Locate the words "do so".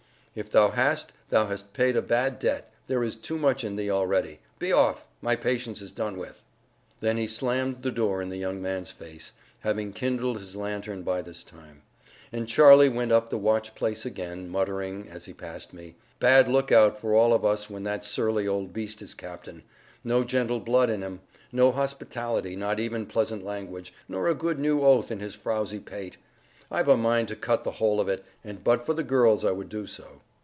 29.67-30.21